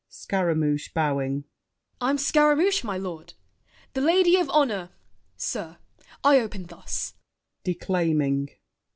[0.09, 1.43] SCARAMOUCHE (bowing).
[2.01, 3.35] I'm Scaramouche, my lord!
[3.93, 4.89] "The Lady of Honor,"
[5.37, 5.77] sir,
[6.23, 7.13] I open thus.
[7.63, 8.49] [Declaiming.